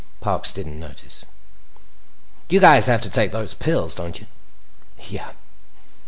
[0.19, 1.25] Parks didn't notice.
[2.49, 4.25] "You guys have to take those pills, don't you?"
[5.07, 5.33] "Yeah."